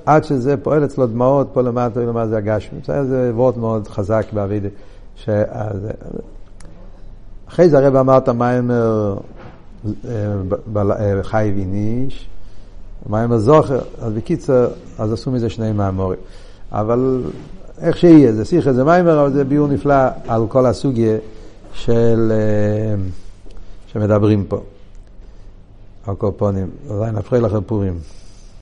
[0.07, 2.79] עד שזה פועל אצלו דמעות, פה למטה ולמטה זה הגשמי.
[2.87, 4.68] זה וורט מאוד חזק באבידה.
[7.49, 9.16] אחרי זה הרב אמר את המיימר
[11.22, 12.29] חי ויניש,
[13.09, 14.68] מיימר זוכר, אז בקיצר,
[14.99, 16.18] אז עשו מזה שני מאמורים.
[16.72, 17.22] אבל
[17.81, 19.95] איך שיהיה, זה שיחה, זה מיימר, אבל זה ביור נפלא
[20.29, 21.17] על כל הסוגיה
[21.73, 22.33] של,
[23.87, 24.61] שמדברים פה.
[26.07, 27.99] על כל פונים, עדיין נפחי לכם פורים.